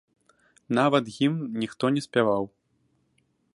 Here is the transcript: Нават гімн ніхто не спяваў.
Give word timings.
Нават 0.77 1.11
гімн 1.17 1.43
ніхто 1.65 1.85
не 1.97 2.01
спяваў. 2.07 2.43